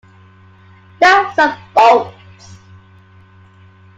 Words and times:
Nuts 0.99 1.37
and 1.37 1.55
bolts! 1.75 2.57